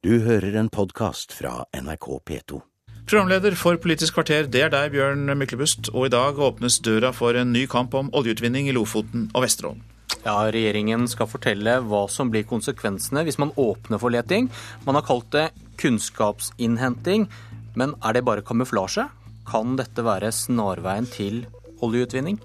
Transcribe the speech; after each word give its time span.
Du 0.00 0.14
hører 0.24 0.54
en 0.56 0.70
podkast 0.72 1.34
fra 1.36 1.66
NRK 1.76 2.06
P2. 2.24 2.58
Programleder 3.04 3.52
for 3.52 3.76
Politisk 3.76 4.14
kvarter, 4.16 4.46
det 4.48 4.62
er 4.64 4.70
deg, 4.72 4.94
Bjørn 4.94 5.28
Myklebust. 5.36 5.90
Og 5.92 6.06
i 6.06 6.12
dag 6.14 6.40
åpnes 6.40 6.78
døra 6.80 7.10
for 7.12 7.36
en 7.36 7.52
ny 7.52 7.66
kamp 7.68 7.92
om 7.98 8.08
oljeutvinning 8.16 8.70
i 8.70 8.72
Lofoten 8.72 9.26
og 9.34 9.44
Vesterålen. 9.44 9.82
Ja, 10.24 10.38
Regjeringen 10.48 11.04
skal 11.04 11.28
fortelle 11.28 11.76
hva 11.84 12.06
som 12.08 12.32
blir 12.32 12.48
konsekvensene 12.48 13.26
hvis 13.28 13.36
man 13.42 13.52
åpner 13.60 14.00
for 14.00 14.16
leting. 14.16 14.48
Man 14.88 14.96
har 14.96 15.04
kalt 15.04 15.28
det 15.36 15.50
kunnskapsinnhenting, 15.84 17.28
men 17.76 17.92
er 18.00 18.16
det 18.16 18.24
bare 18.24 18.40
kamuflasje? 18.40 19.04
Kan 19.52 19.76
dette 19.76 20.00
være 20.08 20.32
snarveien 20.32 21.12
til 21.12 21.42
oljeutvinning? 21.84 22.40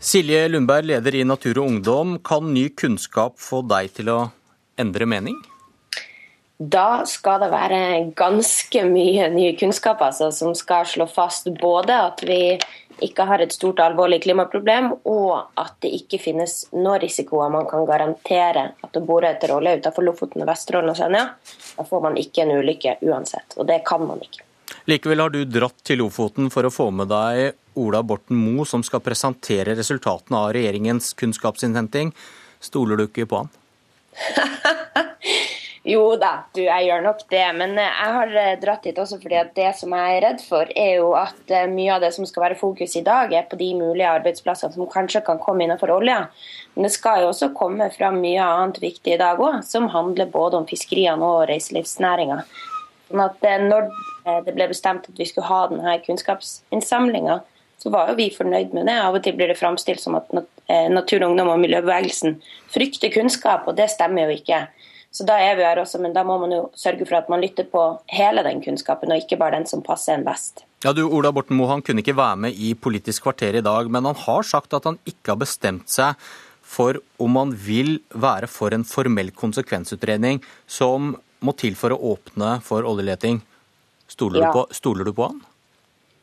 Silje 0.00 0.48
Lundberg, 0.48 0.86
leder 0.88 1.14
i 1.14 1.24
Natur 1.28 1.58
og 1.60 1.66
Ungdom. 1.68 2.14
Kan 2.24 2.54
ny 2.54 2.70
kunnskap 2.72 3.34
få 3.36 3.58
deg 3.68 3.90
til 3.98 4.08
å 4.08 4.20
endre 4.80 5.04
mening? 5.04 5.36
Da 6.56 7.02
skal 7.04 7.42
det 7.44 7.50
være 7.52 7.80
ganske 8.16 8.86
mye 8.88 9.28
ny 9.34 9.50
kunnskap 9.60 10.00
altså, 10.00 10.30
som 10.32 10.56
skal 10.56 10.88
slå 10.88 11.04
fast 11.04 11.52
både 11.60 12.00
at 12.06 12.24
vi 12.24 12.40
ikke 13.04 13.28
har 13.28 13.44
et 13.44 13.52
stort 13.52 13.84
alvorlig 13.84 14.22
klimaproblem, 14.24 14.88
og 15.04 15.52
at 15.60 15.76
det 15.84 15.92
ikke 16.00 16.24
finnes 16.24 16.62
noen 16.72 17.00
risikoer 17.04 17.52
man 17.52 17.68
kan 17.68 17.84
garantere 17.88 18.70
at 18.80 18.96
å 18.96 19.04
bore 19.04 19.34
etter 19.34 19.52
olje 19.52 19.82
utenfor 19.82 20.08
Lofoten, 20.08 20.48
Vesterålen 20.48 20.94
og 20.94 20.96
Senja, 20.96 21.26
da 21.76 21.90
får 21.92 22.08
man 22.08 22.16
ikke 22.20 22.46
en 22.46 22.56
ulykke 22.56 23.02
uansett. 23.04 23.60
Og 23.60 23.68
det 23.68 23.82
kan 23.84 24.08
man 24.08 24.24
ikke. 24.24 24.48
Likevel 24.90 25.22
har 25.22 25.34
du 25.34 25.42
dratt 25.44 25.78
til 25.86 26.00
Lofoten 26.02 26.50
for 26.52 26.66
å 26.66 26.72
få 26.74 26.90
med 26.94 27.10
deg 27.12 27.56
Ola 27.80 28.02
Borten 28.02 28.38
Moe, 28.38 28.66
som 28.66 28.82
skal 28.86 29.02
presentere 29.04 29.76
resultatene 29.78 30.38
av 30.40 30.52
regjeringens 30.56 31.12
kunnskapsinnhenting. 31.20 32.14
Stoler 32.60 33.00
du 33.00 33.06
ikke 33.08 33.28
på 33.30 33.44
han? 33.44 33.54
Jo 35.82 36.02
da, 36.20 36.42
du, 36.52 36.60
jeg 36.66 36.86
gjør 36.90 37.04
nok 37.06 37.22
det. 37.32 37.44
Men 37.56 37.78
jeg 37.80 38.14
har 38.14 38.34
eh, 38.36 38.56
dratt 38.60 38.84
hit 38.84 38.98
også 39.00 39.16
fordi 39.22 39.38
at 39.40 39.54
det 39.56 39.70
som 39.78 39.94
jeg 39.96 40.16
er 40.16 40.24
redd 40.26 40.42
for, 40.44 40.68
er 40.76 40.98
jo 40.98 41.14
at 41.16 41.54
eh, 41.56 41.68
mye 41.72 41.94
av 41.94 42.04
det 42.04 42.10
som 42.16 42.26
skal 42.28 42.44
være 42.44 42.58
fokus 42.60 42.98
i 43.00 43.04
dag, 43.06 43.32
er 43.32 43.46
på 43.48 43.56
de 43.60 43.70
mulige 43.78 44.10
arbeidsplassene 44.10 44.76
som 44.76 44.90
kanskje 44.90 45.24
kan 45.24 45.40
komme 45.40 45.64
innenfor 45.64 45.94
olja. 45.94 46.26
Men 46.74 46.86
det 46.86 46.92
skal 46.98 47.24
jo 47.24 47.30
også 47.30 47.52
komme 47.56 47.88
fram 47.94 48.20
mye 48.20 48.44
annet 48.44 48.82
viktig 48.82 49.16
i 49.16 49.20
dag 49.20 49.40
òg, 49.40 49.62
som 49.64 49.88
handler 49.94 50.28
både 50.28 50.60
om 50.60 50.68
fiskeriene 50.68 51.24
og 51.24 51.48
reiselivsnæringa. 51.48 52.42
Sånn 53.10 53.24
at 53.24 53.46
når 53.66 53.90
det 54.46 54.54
ble 54.54 54.68
bestemt 54.70 55.08
at 55.10 55.18
vi 55.18 55.26
skulle 55.26 55.48
ha 55.50 55.64
denne 55.70 55.96
kunnskapsinnsamlinga, 56.04 57.40
så 57.80 57.90
var 57.90 58.10
jo 58.10 58.18
vi 58.18 58.28
fornøyd 58.30 58.74
med 58.76 58.86
det. 58.86 58.98
Av 59.02 59.16
og 59.16 59.24
til 59.24 59.34
blir 59.38 59.50
det 59.50 59.58
framstilt 59.58 60.02
som 60.02 60.18
at 60.18 60.28
Natur 60.92 61.24
og 61.24 61.30
Ungdom 61.32 61.48
og 61.54 61.62
miljøbevegelsen 61.62 62.36
frykter 62.70 63.10
kunnskap, 63.14 63.66
og 63.66 63.78
det 63.80 63.88
stemmer 63.90 64.28
jo 64.28 64.36
ikke. 64.36 64.66
Så 65.10 65.24
da 65.26 65.40
er 65.42 65.56
vi 65.58 65.64
her 65.66 65.80
også, 65.82 65.98
men 65.98 66.12
da 66.14 66.22
må 66.22 66.36
man 66.38 66.52
jo 66.54 66.60
sørge 66.78 67.06
for 67.08 67.18
at 67.18 67.30
man 67.32 67.42
lytter 67.42 67.66
på 67.66 67.80
hele 68.14 68.44
den 68.46 68.60
kunnskapen, 68.62 69.10
og 69.10 69.24
ikke 69.24 69.40
bare 69.40 69.56
den 69.56 69.66
som 69.66 69.82
passer 69.82 70.14
en 70.14 70.26
best. 70.28 70.62
Ja, 70.84 70.92
du, 70.94 71.02
Ola 71.08 71.32
Borten 71.34 71.58
Moe 71.58 71.72
han 71.72 71.82
kunne 71.82 72.04
ikke 72.04 72.14
være 72.20 72.44
med 72.44 72.54
i 72.54 72.76
Politisk 72.78 73.26
kvarter 73.26 73.58
i 73.58 73.64
dag, 73.64 73.90
men 73.90 74.06
han 74.06 74.20
har 74.28 74.46
sagt 74.46 74.76
at 74.76 74.86
han 74.86 75.00
ikke 75.08 75.32
har 75.32 75.40
bestemt 75.40 75.90
seg 75.90 76.20
for 76.70 77.00
om 77.18 77.40
han 77.40 77.56
vil 77.58 77.96
være 78.14 78.46
for 78.46 78.76
en 78.76 78.86
formell 78.86 79.32
konsekvensutredning 79.34 80.38
som 80.70 81.16
må 81.40 81.54
til 81.58 81.76
for 81.78 81.94
å 81.94 82.00
åpne 82.14 82.58
for 82.64 82.86
oljeleting. 82.86 83.40
Stoler, 84.10 84.42
ja. 84.42 84.50
du, 84.50 84.58
på, 84.58 84.76
stoler 84.76 85.08
du 85.08 85.14
på 85.14 85.28
han? 85.30 85.40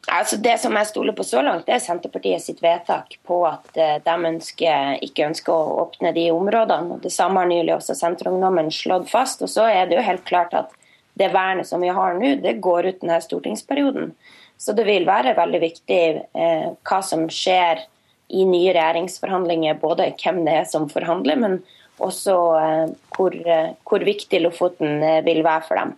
Altså 0.07 0.37
Det 0.39 0.53
som 0.61 0.75
jeg 0.77 0.87
stoler 0.87 1.15
på 1.15 1.23
så 1.27 1.41
langt, 1.43 1.65
det 1.67 1.75
er 1.75 1.83
Senterpartiet 1.83 2.43
sitt 2.43 2.61
vedtak 2.63 3.17
på 3.27 3.41
at 3.47 3.75
eh, 3.75 3.97
de 4.03 4.15
ønsker, 4.29 5.01
ikke 5.03 5.25
ønsker 5.27 5.51
å 5.51 5.81
åpne 5.83 6.13
de 6.15 6.29
områdene. 6.31 6.99
Det 7.03 7.11
samme 7.11 7.43
har 7.43 7.49
nylig 7.51 7.73
også 7.75 7.95
Senterungdommen 7.97 8.71
slått 8.71 9.09
fast. 9.11 9.43
Og 9.43 9.51
så 9.51 9.67
er 9.67 9.89
det 9.89 9.97
jo 9.97 10.05
helt 10.07 10.23
klart 10.27 10.55
at 10.55 10.71
det 11.19 11.33
vernet 11.33 11.67
som 11.67 11.83
vi 11.83 11.91
har 11.91 12.15
nå, 12.15 12.37
det 12.43 12.59
går 12.63 12.87
ut 12.87 13.01
denne 13.01 13.19
stortingsperioden. 13.23 14.13
Så 14.57 14.73
det 14.77 14.87
vil 14.87 15.05
være 15.09 15.35
veldig 15.37 15.61
viktig 15.61 16.03
eh, 16.15 16.69
hva 16.87 17.01
som 17.03 17.27
skjer 17.27 17.83
i 18.27 18.45
nye 18.47 18.71
regjeringsforhandlinger. 18.75 19.81
Både 19.81 20.11
hvem 20.21 20.43
det 20.47 20.55
er 20.61 20.71
som 20.71 20.87
forhandler, 20.91 21.39
men 21.39 21.59
også 22.03 22.35
eh, 22.59 22.83
hvor, 23.15 23.33
eh, 23.33 23.73
hvor 23.87 24.05
viktig 24.05 24.41
Lofoten 24.43 25.01
eh, 25.03 25.23
vil 25.25 25.43
være 25.45 25.65
for 25.67 25.79
dem. 25.79 25.95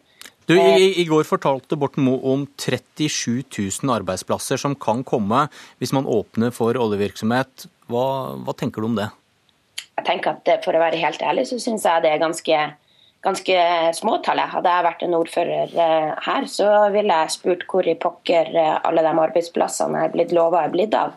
Du, 0.50 0.56
i, 0.58 0.88
I 0.98 1.06
går 1.06 1.28
fortalte 1.30 1.78
Borten 1.78 2.08
Moe 2.08 2.18
om 2.26 2.48
37 2.58 3.44
000 3.54 3.94
arbeidsplasser 4.00 4.58
som 4.58 4.74
kan 4.74 5.04
komme 5.06 5.46
hvis 5.78 5.94
man 5.94 6.10
åpner 6.10 6.54
for 6.56 6.74
oljevirksomhet. 6.74 7.68
Hva, 7.90 8.06
hva 8.42 8.56
tenker 8.58 8.82
du 8.82 8.90
om 8.90 8.98
det? 8.98 9.12
Jeg 10.00 10.08
tenker 10.08 10.38
at 10.38 10.64
For 10.64 10.74
å 10.74 10.82
være 10.82 11.02
helt 11.02 11.22
ærlig 11.22 11.46
så 11.50 11.60
syns 11.62 11.86
jeg 11.86 12.02
det 12.02 12.10
er 12.16 12.22
ganske, 12.24 12.60
ganske 13.26 13.58
småtall. 14.00 14.42
Hadde 14.50 14.74
jeg 14.74 14.88
vært 14.88 15.06
en 15.06 15.18
ordfører 15.20 15.76
her, 16.26 16.48
så 16.50 16.70
ville 16.96 17.18
jeg 17.22 17.36
spurt 17.36 17.68
hvor 17.70 17.86
i 17.86 17.98
pokker 18.00 18.50
alle 18.58 19.04
de 19.06 19.12
arbeidsplassene 19.28 20.06
er 20.08 20.16
blitt 20.16 20.34
lova 20.34 20.64
er 20.64 20.74
blitt 20.74 20.98
av. 20.98 21.14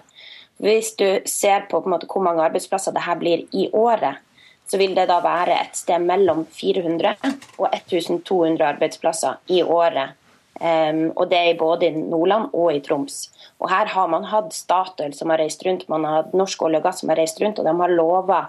Hvis 0.61 0.93
du 0.99 1.07
ser 1.31 1.65
på, 1.71 1.81
på 1.81 1.91
måte, 1.91 2.11
hvor 2.11 2.27
mange 2.27 2.45
arbeidsplasser 2.45 2.93
det 2.93 3.07
her 3.07 3.17
blir 3.23 3.47
i 3.57 3.71
året, 3.73 4.21
så 4.69 4.79
vil 4.81 4.95
det 4.97 5.09
da 5.11 5.19
være 5.25 5.59
et 5.61 5.77
sted 5.77 6.03
mellom 6.05 6.45
400 6.57 7.15
og 7.59 7.69
1200 7.69 8.67
arbeidsplasser 8.75 9.41
i 9.53 9.63
året. 9.63 10.19
Um, 10.63 11.09
og 11.17 11.27
det 11.31 11.39
er 11.39 11.59
både 11.59 11.89
i 11.89 11.97
Nordland 11.97 12.53
og 12.53 12.75
i 12.75 12.81
Troms. 12.85 13.25
Og 13.59 13.71
Her 13.73 13.89
har 13.95 14.11
man 14.13 14.29
hatt 14.31 14.53
Statoil 14.55 15.15
som 15.17 15.33
har 15.33 15.41
reist 15.43 15.65
rundt, 15.67 15.89
man 15.91 16.05
har 16.07 16.21
hatt 16.21 16.37
Norsk 16.37 16.63
olje 16.63 16.79
og 16.79 16.87
gass 16.87 17.01
som 17.03 17.11
har 17.11 17.19
reist 17.19 17.41
rundt, 17.43 17.59
og 17.59 17.67
de 17.67 17.75
har 17.81 17.95
lova 17.97 18.43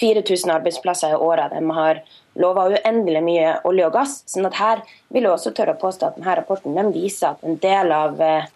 4000 0.00 0.50
arbeidsplasser 0.56 1.12
i 1.12 1.20
året. 1.20 1.52
De 1.52 1.76
har 1.76 2.00
lova 2.40 2.66
uendelig 2.72 3.22
mye 3.22 3.52
olje 3.68 3.86
og 3.86 3.94
gass. 3.94 4.22
sånn 4.26 4.48
at 4.48 4.58
her 4.58 4.82
vil 5.12 5.28
jeg 5.28 5.36
også 5.36 5.52
tørre 5.54 5.76
å 5.76 5.82
påstå 5.82 6.08
at 6.08 6.18
denne 6.18 6.36
rapporten 6.40 6.74
den 6.74 6.90
viser 6.96 7.36
at 7.36 7.44
en 7.44 7.60
del 7.62 7.92
av 7.92 8.18
uh, 8.18 8.48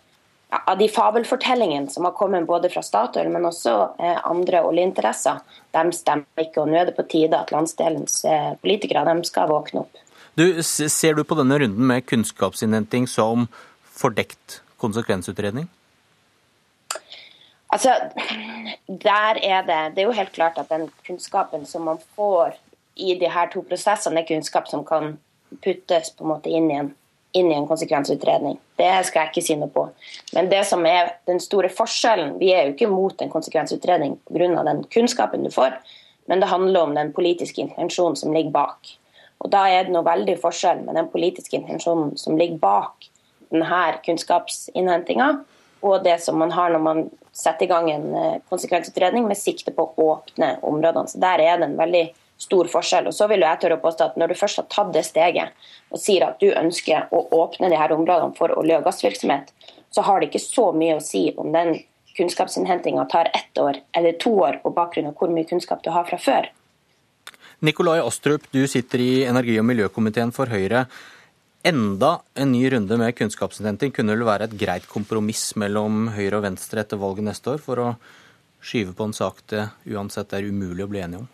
av 0.51 0.79
de 0.79 0.89
fabelfortellingene 0.89 1.91
som 1.91 2.05
har 2.05 2.12
kommet 2.12 2.47
både 2.47 2.71
fra 2.71 2.83
Statoil, 2.83 3.29
men 3.33 3.49
også 3.49 3.73
eh, 3.99 4.19
andre 4.31 4.62
oljeinteresser, 4.67 5.41
de 5.75 5.95
stemmer 5.95 6.47
ikke. 6.47 6.62
og 6.62 6.71
Nå 6.71 6.81
er 6.81 6.91
det 6.91 6.97
på 6.99 7.07
tide 7.11 7.39
at 7.39 7.51
landsdelens 7.55 8.21
eh, 8.25 8.53
politikere 8.62 9.03
de 9.09 9.27
skal 9.27 9.51
våkne 9.51 9.83
opp. 9.83 10.03
Du, 10.37 10.62
ser 10.62 11.17
du 11.17 11.25
på 11.25 11.39
denne 11.39 11.59
runden 11.59 11.89
med 11.89 12.07
kunnskapsinnhenting 12.07 13.09
som 13.11 13.49
fordekt 13.97 14.61
konsekvensutredning? 14.83 15.71
Altså, 17.73 17.97
der 18.87 19.41
er 19.43 19.65
det 19.67 19.97
Det 19.97 20.03
er 20.03 20.07
jo 20.07 20.13
helt 20.13 20.33
klart 20.33 20.59
at 20.59 20.69
den 20.69 20.91
kunnskapen 21.07 21.67
som 21.67 21.83
man 21.83 21.99
får 22.15 22.55
i 22.97 23.19
de 23.19 23.28
her 23.28 23.51
to 23.53 23.63
prosessene, 23.63 24.21
er 24.21 24.28
kunnskap 24.28 24.69
som 24.69 24.84
kan 24.84 25.19
puttes 25.63 26.11
på 26.11 26.25
en 26.25 26.31
måte 26.31 26.51
inn 26.51 26.71
i 26.71 26.78
en 26.78 26.95
inn 27.32 27.50
i 27.53 27.56
en 27.56 27.66
konsekvensutredning. 27.69 28.59
Det 28.78 28.91
skal 29.06 29.25
jeg 29.25 29.32
ikke 29.32 29.44
si 29.44 29.56
noe 29.59 29.72
på. 29.72 29.87
Men 30.37 30.50
det 30.53 30.62
som 30.69 30.84
er 30.88 31.14
den 31.28 31.41
store 31.42 31.70
forskjellen, 31.72 32.37
vi 32.41 32.53
er 32.54 32.66
jo 32.66 32.75
ikke 32.75 32.91
mot 32.92 33.22
en 33.22 33.32
konsekvensutredning 33.32 34.19
pga. 34.28 34.62
den 34.64 34.84
kunnskapen 34.92 35.44
du 35.44 35.50
får, 35.50 35.76
men 36.26 36.41
det 36.41 36.48
handler 36.48 36.81
om 36.82 36.94
den 36.94 37.12
politiske 37.12 37.60
intensjonen 37.60 38.16
som 38.16 38.32
ligger 38.32 38.50
bak. 38.50 38.97
Og 39.38 39.50
Da 39.50 39.66
er 39.69 39.84
det 39.84 39.92
noe 39.92 40.04
veldig 40.04 40.38
forskjell 40.41 40.81
med 40.84 40.94
den 40.94 41.09
politiske 41.12 41.56
intensjonen 41.56 42.16
som 42.16 42.38
ligger 42.38 42.59
bak 42.59 43.10
denne 43.50 44.00
kunnskapsinnhentinga, 44.04 45.44
og 45.82 46.04
det 46.04 46.20
som 46.22 46.38
man 46.38 46.50
har 46.50 46.70
når 46.70 46.82
man 46.82 47.10
setter 47.36 47.66
i 47.66 47.69
gang 47.69 47.91
en 47.91 48.15
eh, 48.15 48.38
konsekvensutredning 48.48 49.26
med 49.28 49.38
sikte 49.38 49.75
på 49.76 49.84
å 49.84 50.06
åpne 50.15 50.56
områdene. 50.65 51.09
Så 51.09 51.20
Der 51.20 51.42
er 51.44 51.59
det 51.59 51.69
en 51.69 51.78
veldig 51.78 52.06
stor 52.38 52.69
forskjell. 52.69 53.08
Og 53.08 53.14
så 53.16 53.28
vil 53.30 53.44
jeg 53.44 53.60
tørre 53.62 53.78
å 53.78 53.82
påstå 53.82 54.10
at 54.10 54.16
Når 54.16 54.32
du 54.32 54.38
først 54.38 54.60
har 54.62 54.69
tatt 54.72 54.92
det 54.94 55.04
steget 55.06 55.52
og 55.91 56.00
sier 56.00 56.26
at 56.26 56.41
du 56.41 56.50
ønsker 56.52 57.08
å 57.10 57.26
åpne 57.32 57.70
de 57.70 57.80
her 57.80 57.92
områdene 57.94 58.36
for 58.36 58.52
olje- 58.58 58.78
og 58.78 58.84
gassvirksomhet, 58.84 59.52
så 59.91 60.02
har 60.02 60.20
det 60.20 60.30
ikke 60.30 60.44
så 60.44 60.72
mye 60.76 60.98
å 60.98 61.04
si 61.04 61.30
om 61.36 61.52
den 61.52 61.78
kunnskapsinnhentinga 62.16 63.04
tar 63.12 63.30
ett 63.34 63.58
år 63.58 63.80
eller 63.92 64.12
to 64.12 64.32
år 64.41 64.60
på 64.62 64.72
bakgrunn 64.72 65.10
av 65.10 65.16
hvor 65.18 65.33
mye 65.33 65.48
kunnskap 65.48 65.83
du 65.84 65.91
har 65.91 66.04
fra 66.09 66.18
før. 66.18 66.48
Nikolai 67.65 68.00
Astrup, 68.04 68.44
du 68.53 68.66
sitter 68.68 69.00
i 69.00 69.12
energi- 69.24 69.59
og 69.60 69.65
miljøkomiteen 69.68 70.32
for 70.32 70.53
Høyre. 70.53 70.86
Enda 71.65 72.21
en 72.36 72.53
ny 72.53 72.68
runde 72.71 72.98
med 73.00 73.16
kunnskapsinnhenting 73.16 73.92
kunne 73.92 74.15
vel 74.16 74.27
være 74.28 74.47
et 74.47 74.59
greit 74.60 74.84
kompromiss 74.89 75.54
mellom 75.56 76.10
Høyre 76.15 76.39
og 76.39 76.44
Venstre 76.44 76.84
etter 76.84 77.00
valget 77.00 77.27
neste 77.27 77.56
år, 77.56 77.62
for 77.65 77.80
å 77.82 77.89
skyve 78.60 78.92
på 78.97 79.09
en 79.09 79.16
sak 79.16 79.41
det 79.50 79.65
uansett 79.89 80.36
er 80.36 80.47
umulig 80.47 80.84
å 80.84 80.91
bli 80.92 81.03
enige 81.03 81.24
om? 81.24 81.32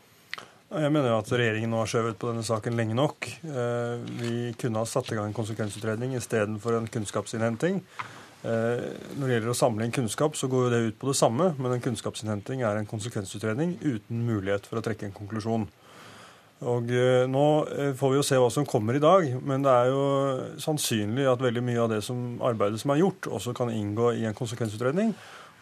Jeg 0.72 0.88
mener 0.88 1.12
at 1.12 1.28
regjeringen 1.28 1.68
nå 1.74 1.82
har 1.82 1.88
skjøvet 1.90 2.16
på 2.16 2.30
denne 2.30 2.42
saken 2.46 2.78
lenge 2.78 2.94
nok. 2.96 3.26
Eh, 3.44 4.04
vi 4.22 4.36
kunne 4.56 4.80
ha 4.80 4.88
satt 4.88 5.10
i 5.12 5.18
gang 5.18 5.28
en 5.28 5.36
konsekvensutredning 5.36 6.14
istedenfor 6.16 6.78
en 6.78 6.88
kunnskapsinnhenting. 6.88 7.82
Eh, 8.40 8.86
når 9.18 9.26
det 9.26 9.34
gjelder 9.34 9.52
å 9.52 9.58
samle 9.58 9.84
inn 9.84 9.92
kunnskap, 9.92 10.38
så 10.38 10.48
går 10.48 10.64
jo 10.64 10.70
det 10.72 10.80
ut 10.86 10.96
på 11.02 11.10
det 11.10 11.18
samme, 11.18 11.50
men 11.58 11.76
en 11.76 11.84
kunnskapsinnhenting 11.84 12.64
er 12.64 12.80
en 12.80 12.88
konsekvensutredning 12.88 13.76
uten 13.82 14.24
mulighet 14.24 14.64
for 14.70 14.80
å 14.80 14.84
trekke 14.86 15.10
en 15.10 15.14
konklusjon. 15.18 15.68
Og 16.72 16.94
eh, 16.96 17.26
Nå 17.28 17.44
får 17.98 18.14
vi 18.14 18.20
jo 18.22 18.24
se 18.24 18.40
hva 18.40 18.48
som 18.54 18.64
kommer 18.64 18.96
i 18.96 19.04
dag, 19.04 19.28
men 19.44 19.66
det 19.66 19.76
er 19.76 19.92
jo 19.92 20.02
sannsynlig 20.62 21.28
at 21.28 21.44
veldig 21.44 21.66
mye 21.68 21.84
av 21.84 21.92
det 21.92 22.00
som 22.06 22.40
arbeidet 22.48 22.80
som 22.80 22.96
er 22.96 23.02
gjort, 23.02 23.28
også 23.28 23.52
kan 23.60 23.74
inngå 23.76 24.14
i 24.16 24.24
en 24.24 24.40
konsekvensutredning. 24.40 25.12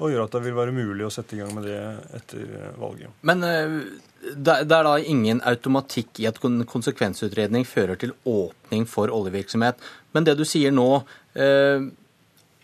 Og 0.01 0.11
gjør 0.11 0.25
at 0.25 0.35
det 0.35 0.43
vil 0.47 0.57
være 0.57 0.75
mulig 0.75 1.05
å 1.07 1.13
sette 1.13 1.37
i 1.37 1.41
gang 1.43 1.53
med 1.55 1.69
det 1.69 1.79
etter 2.17 2.73
valget. 2.81 3.13
Men 3.29 3.45
det 3.45 4.57
er 4.65 4.87
da 4.87 4.95
ingen 4.99 5.43
automatikk 5.49 6.23
i 6.23 6.29
at 6.31 6.41
konsekvensutredning 6.41 7.69
fører 7.69 8.01
til 8.01 8.15
åpning 8.29 8.87
for 8.89 9.13
oljevirksomhet. 9.13 9.77
Men 10.17 10.27
det 10.27 10.39
du 10.41 10.47
sier 10.49 10.73
nå, 10.73 10.89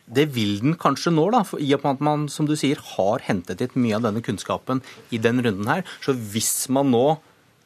det 0.06 0.26
vil 0.32 0.60
den 0.62 0.76
kanskje 0.80 1.12
nå, 1.12 1.28
da, 1.34 1.42
i 1.60 1.72
og 1.76 1.84
med 1.84 1.96
at 1.96 2.04
man 2.08 2.26
som 2.32 2.48
du 2.48 2.56
sier, 2.58 2.80
har 2.96 3.24
hentet 3.26 3.62
inn 3.64 3.80
mye 3.84 3.98
av 3.98 4.08
denne 4.08 4.24
kunnskapen 4.24 4.82
i 5.12 5.20
den 5.22 5.42
runden 5.44 5.68
her. 5.70 5.86
Så 6.00 6.16
hvis 6.16 6.68
man 6.72 6.92
nå 6.94 7.06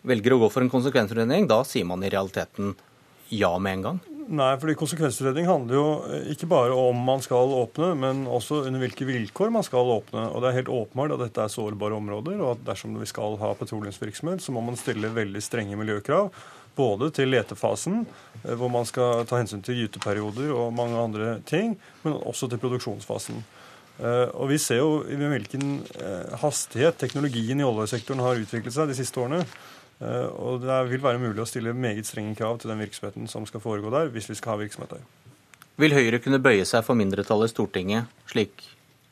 velger 0.09 0.35
å 0.35 0.43
gå 0.45 0.49
for 0.53 0.65
en 0.65 0.73
konsekvensutredning, 0.73 1.47
da 1.51 1.63
sier 1.69 1.87
man 1.89 2.03
i 2.03 2.13
realiteten 2.13 2.75
ja 3.31 3.53
med 3.63 3.79
en 3.79 3.85
gang? 3.91 4.01
Nei, 4.31 4.53
fordi 4.63 4.77
konsekvensutredning 4.79 5.49
handler 5.49 5.75
jo 5.75 5.87
ikke 6.31 6.47
bare 6.51 6.75
om 6.79 6.99
man 7.03 7.23
skal 7.25 7.51
åpne, 7.51 7.89
men 7.99 8.21
også 8.31 8.61
under 8.69 8.79
hvilke 8.79 9.09
vilkår 9.09 9.51
man 9.51 9.65
skal 9.67 9.91
åpne. 9.97 10.29
Og 10.31 10.39
det 10.39 10.51
er 10.51 10.59
helt 10.61 10.71
åpenbart 10.71 11.17
at 11.17 11.25
dette 11.25 11.43
er 11.43 11.51
sårbare 11.51 11.97
områder, 11.99 12.37
og 12.39 12.53
at 12.53 12.63
dersom 12.69 12.95
vi 13.01 13.09
skal 13.11 13.35
ha 13.41 13.51
petroleumsvirksomhet, 13.59 14.45
så 14.45 14.55
må 14.55 14.63
man 14.63 14.79
stille 14.79 15.11
veldig 15.17 15.43
strenge 15.43 15.79
miljøkrav. 15.81 16.31
Både 16.79 17.09
til 17.11 17.33
letefasen, 17.35 18.05
eh, 18.45 18.55
hvor 18.55 18.71
man 18.71 18.87
skal 18.87 19.27
ta 19.27 19.41
hensyn 19.41 19.65
til 19.67 19.83
gyteperioder 19.83 20.55
og 20.55 20.77
mange 20.79 21.03
andre 21.03 21.33
ting, 21.43 21.75
men 22.05 22.15
også 22.15 22.47
til 22.47 22.63
produksjonsfasen. 22.63 23.43
Eh, 23.99 24.29
og 24.31 24.47
Vi 24.49 24.59
ser 24.63 24.79
jo 24.79 25.03
i 25.11 25.19
hvilken 25.19 25.83
eh, 25.99 26.39
hastighet 26.39 27.03
teknologien 27.03 27.59
i 27.59 27.67
oljesektoren 27.67 28.23
har 28.23 28.39
utviklet 28.39 28.79
seg 28.79 28.89
de 28.89 29.01
siste 29.03 29.19
årene. 29.19 29.43
Og 30.01 30.63
Det 30.63 30.77
vil 30.89 31.03
være 31.05 31.21
mulig 31.21 31.43
å 31.43 31.49
stille 31.49 31.75
meget 31.77 32.09
strenge 32.09 32.33
krav 32.39 32.57
til 32.61 32.71
den 32.73 32.81
virksomheten 32.81 33.29
som 33.29 33.45
skal 33.49 33.61
foregå 33.61 33.91
der, 33.93 34.09
hvis 34.09 34.31
vi 34.31 34.39
skal 34.39 34.55
ha 34.55 34.63
virksomhet 34.63 34.95
der. 34.97 35.03
Vil 35.81 35.93
Høyre 35.97 36.21
kunne 36.21 36.41
bøye 36.41 36.65
seg 36.69 36.85
for 36.87 36.97
mindretallet 36.97 37.51
i 37.51 37.53
Stortinget, 37.53 38.09
slik 38.29 38.65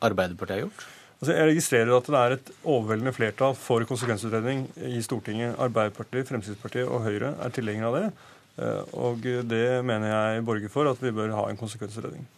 Arbeiderpartiet 0.05 0.57
har 0.57 0.65
gjort? 0.67 0.87
Altså, 1.19 1.33
jeg 1.35 1.47
registrerer 1.51 1.93
at 1.97 2.09
det 2.09 2.19
er 2.19 2.35
et 2.37 2.51
overveldende 2.63 3.13
flertall 3.17 3.55
for 3.59 3.83
konsekvensutredning 3.89 4.67
i 4.87 5.01
Stortinget. 5.03 5.57
Arbeiderpartiet, 5.59 6.29
Fremskrittspartiet 6.29 6.87
og 6.87 7.03
Høyre 7.07 7.33
er 7.43 7.55
tilhengere 7.55 7.89
av 7.89 7.97
det. 7.97 8.11
Eh, 8.59 8.93
og 9.01 9.27
det 9.51 9.65
mener 9.87 10.13
jeg 10.13 10.45
borger 10.47 10.73
for 10.73 10.91
at 10.91 11.03
vi 11.03 11.15
bør 11.15 11.35
ha 11.35 11.49
en 11.49 11.59
konsekvensutredning. 11.59 12.29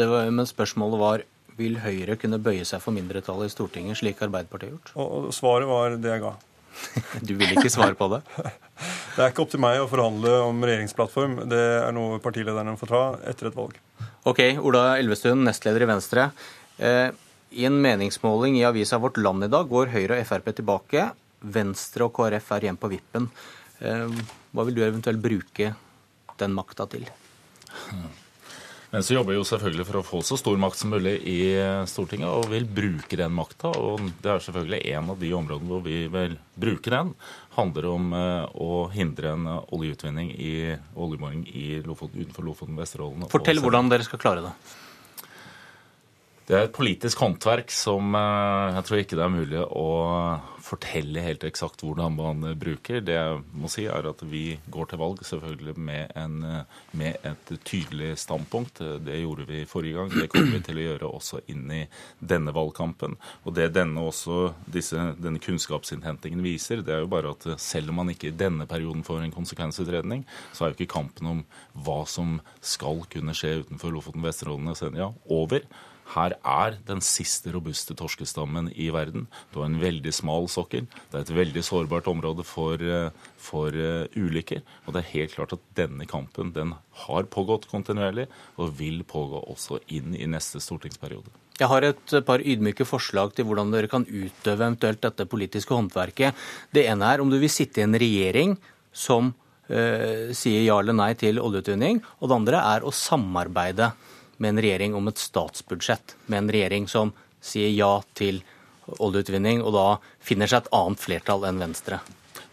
Var, 0.00 0.30
men 0.32 0.48
spørsmålet 0.48 1.00
var 1.00 1.24
vil 1.60 1.80
Høyre 1.80 2.16
kunne 2.20 2.40
bøye 2.40 2.66
seg 2.68 2.82
for 2.84 2.96
mindretallet 2.96 3.50
i 3.50 3.54
Stortinget, 3.54 4.00
slik 4.00 4.20
Arbeiderpartiet 4.24 4.70
har 4.70 4.76
gjort? 4.76 4.92
Og, 4.96 5.30
og 5.30 5.34
svaret 5.36 5.68
var 5.70 5.96
det 5.96 6.12
jeg 6.12 6.24
ga. 6.26 6.34
Du 7.26 7.34
vil 7.36 7.54
ikke 7.54 7.70
svare 7.72 7.96
på 7.98 8.08
det? 8.12 8.20
det 9.14 9.24
er 9.24 9.32
ikke 9.32 9.44
opp 9.44 9.52
til 9.52 9.62
meg 9.62 9.80
å 9.82 9.88
forhandle 9.90 10.36
om 10.46 10.62
regjeringsplattform. 10.64 11.40
Det 11.50 11.62
er 11.80 11.94
noe 11.96 12.20
partilederne 12.22 12.76
får 12.80 12.92
ta 12.92 13.02
etter 13.32 13.50
et 13.50 13.58
valg. 13.58 13.80
Ok, 14.28 14.42
Ola 14.60 14.84
Elvestuen, 15.00 15.44
nestleder 15.46 15.86
i 15.86 15.90
Venstre. 15.90 16.30
Eh, 16.78 17.08
i 17.50 17.66
en 17.66 17.80
meningsmåling 17.82 18.60
i 18.60 18.66
avisa 18.68 19.00
Vårt 19.02 19.18
Land 19.18 19.44
i 19.46 19.50
dag 19.50 19.68
går 19.68 19.90
Høyre 19.94 20.20
og 20.20 20.28
Frp 20.28 20.52
tilbake. 20.60 21.08
Venstre 21.40 22.06
og 22.06 22.14
KrF 22.16 22.52
er 22.56 22.66
igjen 22.66 22.80
på 22.80 22.90
vippen. 22.92 23.30
Eh, 23.80 24.06
hva 24.52 24.66
vil 24.68 24.76
du 24.76 24.84
eventuelt 24.84 25.22
bruke 25.22 25.72
den 26.40 26.56
makta 26.56 26.86
til? 26.90 27.08
Venstre 28.90 29.14
jobber 29.14 29.36
jo 29.36 29.44
selvfølgelig 29.46 29.84
for 29.86 30.00
å 30.00 30.02
få 30.02 30.20
så 30.26 30.36
stor 30.40 30.56
makt 30.58 30.80
som 30.80 30.90
mulig 30.90 31.12
i 31.30 31.38
Stortinget, 31.86 32.26
og 32.26 32.50
vil 32.50 32.66
bruke 32.66 33.18
den 33.20 33.30
makta. 33.36 33.70
Og 33.78 34.02
det 34.18 34.32
er 34.32 34.42
selvfølgelig 34.42 34.80
en 34.96 35.12
av 35.14 35.20
de 35.20 35.30
områdene 35.38 35.70
hvor 35.70 35.84
vi 35.84 36.00
vil 36.10 36.34
bruke 36.58 36.90
den. 36.90 37.14
handler 37.54 37.86
om 37.86 38.12
eh, 38.16 38.44
å 38.58 38.88
hindre 38.90 39.34
en 39.36 39.46
oljeutvinning 39.70 40.32
i 40.34 40.52
oljeboring 40.94 41.46
utenfor 41.46 42.46
Lofoten 42.46 42.78
Vesterålen. 42.78 43.30
Fortell 43.30 43.62
hvordan 43.62 43.90
dere 43.92 44.06
skal 44.06 44.22
klare 44.22 44.48
det. 44.48 44.54
Det 46.50 46.56
er 46.58 46.64
et 46.66 46.72
politisk 46.74 47.20
håndverk 47.22 47.70
som 47.70 48.08
eh, 48.18 48.72
jeg 48.74 48.86
tror 48.88 49.00
ikke 49.00 49.14
det 49.14 49.22
er 49.22 49.30
mulig 49.30 49.60
å 49.62 49.90
fortelle 50.66 51.22
helt 51.22 51.44
eksakt 51.46 51.84
hvordan 51.84 52.16
man 52.16 52.46
bruker. 52.58 52.98
Det 53.06 53.14
jeg 53.14 53.36
må 53.54 53.68
si 53.70 53.84
er 53.86 54.08
at 54.10 54.24
vi 54.26 54.56
går 54.66 54.88
til 54.90 54.98
valg 54.98 55.22
selvfølgelig 55.28 55.74
med, 55.78 56.10
en, 56.18 56.64
med 56.98 57.28
et 57.30 57.52
tydelig 57.62 58.16
standpunkt. 58.24 58.82
Det 59.06 59.20
gjorde 59.20 59.46
vi 59.46 59.60
forrige 59.70 60.00
gang. 60.00 60.10
Det 60.10 60.26
kommer 60.32 60.56
vi 60.56 60.62
til 60.66 60.80
å 60.80 60.86
gjøre 60.88 61.10
også 61.20 61.40
inn 61.54 61.70
i 61.70 61.84
denne 62.18 62.54
valgkampen. 62.56 63.14
Og 63.46 63.54
det 63.54 63.68
denne, 63.76 64.02
også, 64.10 64.50
disse, 64.66 65.04
denne 65.22 65.38
kunnskapsinnhentingen 65.42 66.42
viser, 66.42 66.82
det 66.82 66.96
er 66.96 67.04
jo 67.04 67.12
bare 67.14 67.30
at 67.36 67.46
selv 67.62 67.94
om 67.94 68.02
man 68.02 68.10
ikke 68.10 68.32
i 68.32 68.38
denne 68.42 68.66
perioden 68.70 69.06
får 69.06 69.22
en 69.22 69.36
konsekvensutredning, 69.38 70.26
så 70.50 70.66
er 70.66 70.74
jo 70.74 70.80
ikke 70.80 70.96
kampen 70.98 71.30
om 71.30 71.46
hva 71.86 72.02
som 72.10 72.40
skal 72.58 73.04
kunne 73.14 73.38
skje 73.38 73.60
utenfor 73.62 73.94
Lofoten, 73.94 74.26
Vesterålen 74.26 74.74
og 74.74 74.82
Senja 74.82 75.12
over. 75.30 75.62
Her 76.10 76.34
er 76.42 76.78
den 76.88 77.02
siste 77.04 77.52
robuste 77.54 77.94
torskestammen 77.98 78.70
i 78.74 78.88
verden. 78.94 79.28
Du 79.52 79.60
har 79.60 79.68
en 79.70 79.78
veldig 79.82 80.12
smal 80.14 80.48
sokkel. 80.50 80.88
Det 81.10 81.18
er 81.18 81.26
et 81.26 81.36
veldig 81.36 81.62
sårbart 81.62 82.08
område 82.10 82.46
for, 82.46 82.82
eh, 82.82 83.10
for 83.38 83.70
uh, 83.70 84.08
ulykker. 84.18 84.64
Og 84.86 84.94
det 84.94 85.04
er 85.04 85.12
helt 85.12 85.36
klart 85.36 85.54
at 85.54 85.62
denne 85.78 86.06
kampen 86.10 86.50
den 86.56 86.74
har 87.04 87.30
pågått 87.30 87.68
kontinuerlig, 87.70 88.26
og 88.58 88.74
vil 88.80 89.04
pågå 89.06 89.44
også 89.52 89.80
inn 89.94 90.16
i 90.18 90.26
neste 90.26 90.60
stortingsperiode. 90.62 91.30
Jeg 91.60 91.68
har 91.68 91.84
et 91.84 92.14
par 92.26 92.40
ydmyke 92.40 92.86
forslag 92.88 93.34
til 93.36 93.46
hvordan 93.46 93.70
dere 93.70 93.90
kan 93.92 94.06
utøve 94.08 94.56
eventuelt 94.56 95.02
dette 95.04 95.28
politiske 95.28 95.76
håndverket. 95.76 96.34
Det 96.72 96.86
ene 96.88 97.06
er 97.06 97.20
om 97.20 97.30
du 97.30 97.38
vil 97.38 97.52
sitte 97.52 97.82
i 97.82 97.86
en 97.86 97.98
regjering 98.00 98.56
som 98.90 99.30
uh, 99.70 100.30
sier 100.34 100.64
ja 100.64 100.80
eller 100.80 100.96
nei 100.96 101.12
til 101.20 101.38
oljeutvinning. 101.38 102.00
Og 102.18 102.30
det 102.30 102.40
andre 102.40 102.64
er 102.74 102.86
å 102.86 102.94
samarbeide 102.94 103.92
med 104.40 104.54
en 104.54 104.62
regjering 104.64 104.96
om 104.96 105.10
et 105.10 105.20
statsbudsjett, 105.20 106.16
med 106.26 106.44
en 106.44 106.54
regjering 106.56 106.88
som 106.88 107.12
sier 107.44 107.70
ja 107.72 107.98
til 108.16 108.40
oljeutvinning, 108.98 109.60
og 109.62 109.76
da 109.76 109.86
finner 110.24 110.50
seg 110.50 110.64
et 110.64 110.72
annet 110.76 111.02
flertall 111.02 111.44
enn 111.48 111.60
Venstre? 111.60 112.00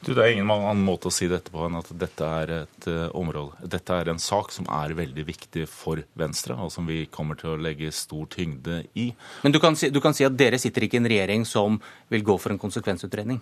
Du, 0.03 0.11
det 0.13 0.21
er 0.21 0.35
ingen 0.35 0.51
annen 0.53 0.83
måte 0.85 1.09
å 1.09 1.13
si 1.13 1.25
dette 1.27 1.49
på 1.51 1.63
enn 1.65 1.79
at 1.79 1.87
dette 1.97 2.27
er 2.41 2.51
et 2.59 2.87
uh, 2.91 3.07
område. 3.17 3.57
Dette 3.71 3.95
er 3.95 4.11
en 4.11 4.21
sak 4.21 4.51
som 4.53 4.67
er 4.69 4.93
veldig 4.97 5.25
viktig 5.25 5.65
for 5.71 6.03
Venstre, 6.19 6.57
og 6.59 6.69
som 6.73 6.85
vi 6.87 7.05
kommer 7.11 7.39
til 7.39 7.55
å 7.55 7.61
legge 7.61 7.89
stor 7.95 8.27
tyngde 8.35 8.83
i. 8.93 9.09
Men 9.43 9.55
du 9.55 9.59
kan, 9.63 9.75
si, 9.79 9.89
du 9.89 9.99
kan 10.03 10.15
si 10.15 10.27
at 10.27 10.37
dere 10.37 10.59
sitter 10.61 10.85
ikke 10.85 10.99
i 10.99 11.01
en 11.01 11.09
regjering 11.09 11.47
som 11.49 11.79
vil 12.13 12.27
gå 12.27 12.37
for 12.39 12.53
en 12.53 12.61
konsekvensutredning? 12.61 13.41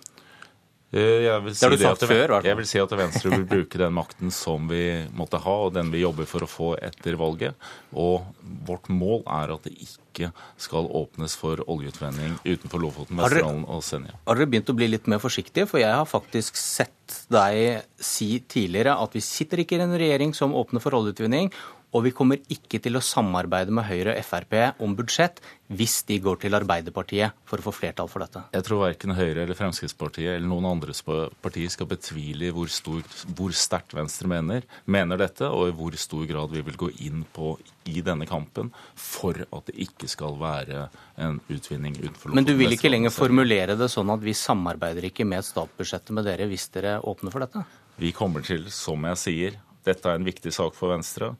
Eh, 0.96 1.26
jeg 1.26 1.44
vil, 1.44 1.54
si 1.56 1.68
det 1.72 1.78
sagt 1.82 2.04
at, 2.06 2.08
før, 2.08 2.34
jeg 2.46 2.56
vil 2.56 2.68
si 2.68 2.80
at 2.80 2.92
Venstre 2.96 3.32
vil 3.34 3.44
bruke 3.48 3.80
den 3.80 3.92
makten 3.96 4.32
som 4.32 4.68
vi 4.70 4.82
måtte 5.16 5.40
ha, 5.44 5.56
og 5.66 5.74
den 5.76 5.90
vi 5.92 6.00
jobber 6.00 6.28
for 6.30 6.46
å 6.46 6.48
få 6.48 6.70
etter 6.80 7.18
valget. 7.20 7.68
Og 7.92 8.24
vårt 8.66 8.88
mål 8.88 9.24
er 9.38 9.52
at 9.56 9.68
det 9.68 9.74
ikke 9.76 10.32
skal 10.60 10.88
åpnes 10.96 11.36
for 11.36 11.60
oljeutvinning 11.68 12.38
utenfor 12.46 12.80
Lofoten, 12.80 13.20
Vesterålen 13.20 13.66
og 13.68 13.84
Senja. 13.84 14.16
Har 14.24 14.40
dere 14.40 14.48
begynt 14.54 14.72
å 14.72 14.78
bli 14.78 14.88
litt 14.94 15.10
mer 15.10 15.20
forsiktige? 15.20 15.68
For 15.68 15.82
jeg 15.82 15.92
har 15.92 16.08
faktisk 16.08 16.56
sett 16.56 16.92
deg 17.30 17.84
si 18.02 18.38
tidligere 18.48 18.96
at 18.98 19.12
vi 19.14 19.22
sitter 19.24 19.62
ikke 19.62 19.76
i 19.76 19.84
en 19.84 19.98
regjering 20.00 20.32
som 20.36 20.56
åpner 20.56 20.82
for 20.82 20.96
oljeutvinning, 20.96 21.52
og 21.94 22.02
vi 22.04 22.12
kommer 22.14 22.40
ikke 22.52 22.80
til 22.82 22.98
å 22.98 23.04
samarbeide 23.04 23.72
med 23.74 23.86
Høyre 23.88 24.16
og 24.18 24.26
Frp 24.26 24.56
om 24.82 24.96
budsjett 24.98 25.38
hvis 25.66 26.00
de 26.06 26.18
går 26.22 26.38
til 26.42 26.54
Arbeiderpartiet 26.54 27.34
for 27.48 27.58
å 27.58 27.66
få 27.66 27.72
flertall 27.74 28.10
for 28.10 28.22
dette. 28.22 28.42
Jeg 28.54 28.66
tror 28.66 28.84
verken 28.84 29.14
Høyre 29.16 29.44
eller 29.44 29.58
Fremskrittspartiet 29.58 30.36
eller 30.36 30.46
noen 30.50 30.68
andre 30.68 30.94
partier 31.42 31.72
skal 31.72 31.88
betvile 31.90 32.52
hvor, 32.54 32.70
stor, 32.70 33.02
hvor 33.38 33.54
sterkt 33.56 33.96
Venstre 33.96 34.30
mener, 34.30 34.66
mener 34.84 35.20
dette, 35.22 35.48
og 35.48 35.70
i 35.70 35.74
hvor 35.78 35.96
stor 35.98 36.26
grad 36.28 36.54
vi 36.54 36.62
vil 36.66 36.78
gå 36.84 36.90
inn 37.06 37.24
på 37.34 37.56
i 37.90 38.02
denne 38.04 38.28
kampen 38.30 38.70
for 38.98 39.38
at 39.46 39.70
det 39.70 39.78
ikke 39.86 40.10
skal 40.10 40.38
være 40.38 40.86
en 41.22 41.40
utvinning 41.48 41.96
utenfor 41.98 42.30
Lofoten. 42.30 42.38
Men 42.38 42.46
du 42.46 42.54
vil 42.58 42.76
ikke 42.76 42.92
lenger 42.92 43.14
formulere 43.14 43.78
det 43.78 43.90
sånn 43.92 44.10
at 44.14 44.22
vi 44.22 44.36
samarbeider 44.36 45.08
ikke 45.10 45.26
med 45.28 45.46
statsbudsjettet 45.46 46.14
med 46.14 46.26
dere 46.28 46.48
hvis 46.50 46.68
dere 46.74 46.98
åpner 47.02 47.34
for 47.34 47.46
dette? 47.46 47.62
Vi 47.96 48.12
kommer 48.12 48.44
til, 48.44 48.66
som 48.74 49.06
jeg 49.08 49.22
sier, 49.22 49.60
dette 49.86 50.10
er 50.10 50.18
en 50.18 50.26
viktig 50.26 50.52
sak 50.54 50.74
for 50.76 50.92
Venstre. 50.92 51.32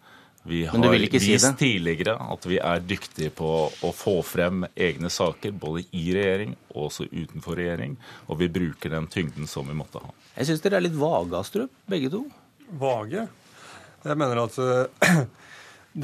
Vi 0.47 0.65
har 0.67 0.99
vist 1.11 1.45
si 1.45 1.53
tidligere 1.59 2.15
at 2.23 2.47
vi 2.47 2.59
er 2.63 2.83
dyktige 2.87 3.33
på 3.35 3.49
å 3.67 3.91
få 3.95 4.21
frem 4.23 4.67
egne 4.75 5.11
saker, 5.11 5.55
både 5.59 5.83
i 5.91 6.05
regjering 6.15 6.55
og 6.75 6.85
også 6.89 7.09
utenfor 7.11 7.59
regjering. 7.59 7.97
Og 8.31 8.39
vi 8.43 8.51
bruker 8.53 8.95
den 8.95 9.09
tyngden 9.11 9.51
som 9.51 9.67
vi 9.67 9.75
måtte 9.75 10.03
ha. 10.05 10.13
Jeg 10.37 10.51
syns 10.51 10.63
dere 10.63 10.79
er 10.79 10.87
litt 10.87 10.99
vage, 10.99 11.35
Astrup, 11.41 11.73
begge 11.91 12.13
to. 12.13 12.23
Vage? 12.79 13.27
Jeg 14.07 14.19
mener 14.21 14.43
at 14.45 14.59
uh, 14.63 15.25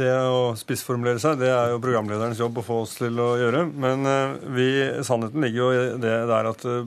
det 0.02 0.10
å 0.10 0.54
spissformulere 0.58 1.22
seg, 1.22 1.38
det 1.42 1.50
er 1.52 1.74
jo 1.74 1.82
programlederens 1.84 2.40
jobb 2.40 2.58
å 2.58 2.64
få 2.66 2.80
oss 2.86 2.96
til 2.98 3.20
å 3.22 3.28
gjøre. 3.38 3.66
Men 3.84 4.08
uh, 4.08 4.40
vi, 4.56 4.66
sannheten 5.06 5.44
ligger 5.44 5.62
jo 5.62 5.68
i 5.76 5.84
det 6.02 6.16
der 6.32 6.50
at 6.50 6.66
uh, 6.66 6.82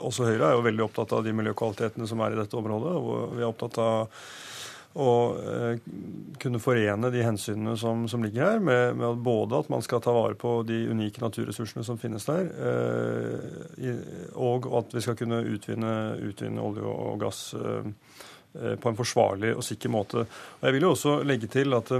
også 0.00 0.30
Høyre 0.30 0.48
er 0.48 0.56
jo 0.56 0.64
veldig 0.70 0.86
opptatt 0.86 1.12
av 1.18 1.26
de 1.26 1.36
miljøkvalitetene 1.36 2.08
som 2.08 2.24
er 2.24 2.32
i 2.32 2.40
dette 2.40 2.56
området. 2.56 2.96
og 2.96 3.36
vi 3.36 3.44
er 3.44 3.50
opptatt 3.50 3.82
av 3.82 4.24
og 5.00 5.38
eh, 5.40 5.78
kunne 6.42 6.60
forene 6.60 7.10
de 7.12 7.22
hensynene 7.24 7.76
som, 7.80 8.04
som 8.08 8.24
ligger 8.24 8.44
her, 8.44 8.58
med, 8.60 8.96
med, 8.98 9.22
både 9.24 9.62
at 9.62 9.70
man 9.72 9.84
skal 9.84 10.02
ta 10.04 10.12
vare 10.12 10.36
på 10.38 10.58
de 10.68 10.82
unike 10.90 11.22
naturressursene 11.22 11.84
som 11.86 12.00
finnes 12.00 12.26
der, 12.28 12.50
eh, 12.68 14.02
og 14.34 14.68
at 14.82 14.92
vi 14.92 15.04
skal 15.04 15.16
kunne 15.18 15.40
utvinne, 15.48 15.94
utvinne 16.28 16.64
olje 16.64 16.84
og, 16.84 17.14
gass 17.22 17.40
eh, 17.56 17.88
eh, 18.58 18.76
på 18.76 18.92
en 18.92 18.98
forsvarlig 18.98 19.54
og 19.56 19.64
sikker 19.64 19.92
måte. 19.92 20.26
Og 20.26 20.68
Jeg 20.68 20.76
vil 20.76 20.88
jo 20.88 20.92
også 20.96 21.16
legge 21.24 21.48
til 21.52 21.78
at 21.78 21.94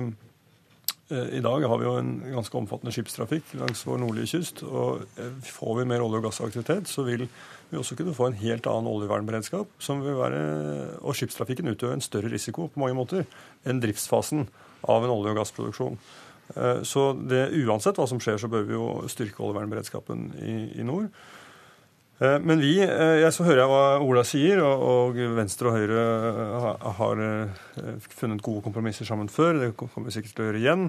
I 1.12 1.42
dag 1.44 1.64
har 1.68 1.78
vi 1.78 1.84
jo 1.84 1.96
en 2.00 2.12
ganske 2.32 2.56
omfattende 2.56 2.92
skipstrafikk 2.94 3.50
langs 3.60 3.82
vår 3.84 3.98
nordlige 4.00 4.30
kyst. 4.30 4.62
og 4.64 5.02
Får 5.44 5.74
vi 5.78 5.84
mer 5.90 6.00
olje- 6.00 6.22
og 6.22 6.24
gassaktivitet, 6.24 6.88
så 6.88 7.04
vil 7.04 7.26
vi 7.70 7.78
også 7.78 7.96
kunne 7.98 8.14
få 8.16 8.30
en 8.30 8.38
helt 8.40 8.66
annen 8.66 8.88
oljevernberedskap. 8.88 9.68
være, 10.16 10.98
Og 11.02 11.14
skipstrafikken 11.14 11.68
utgjør 11.68 11.92
en 11.92 12.00
større 12.00 12.32
risiko 12.32 12.68
på 12.68 12.80
mange 12.80 12.96
måter 12.96 13.26
enn 13.66 13.80
driftsfasen 13.80 14.48
av 14.88 15.04
en 15.04 15.10
olje- 15.10 15.30
og 15.30 15.36
gassproduksjon. 15.36 15.98
Så 16.84 17.28
det, 17.28 17.52
uansett 17.64 17.96
hva 17.96 18.08
som 18.08 18.20
skjer, 18.20 18.38
så 18.38 18.48
bør 18.48 18.66
vi 18.66 18.74
jo 18.74 19.08
styrke 19.08 19.40
oljevernberedskapen 19.40 20.32
i, 20.40 20.80
i 20.80 20.82
nord. 20.82 21.08
Eh, 22.22 22.38
men 22.38 22.60
vi, 22.60 22.76
eh, 22.82 23.18
jeg 23.22 23.34
så 23.34 23.44
hører 23.46 23.64
jeg 23.64 23.70
hva 23.72 23.84
Ola 24.04 24.22
sier, 24.26 24.60
og 24.62 25.18
Venstre 25.36 25.70
og 25.70 25.78
Høyre 25.78 26.02
eh, 26.02 26.88
har 26.98 27.22
funnet 28.14 28.44
gode 28.44 28.62
kompromisser 28.66 29.08
sammen 29.08 29.30
før. 29.32 29.58
Det 29.58 29.70
kommer 29.78 30.10
vi 30.10 30.16
sikkert 30.16 30.36
til 30.36 30.44
å 30.44 30.48
gjøre 30.50 30.62
igjen. 30.62 30.88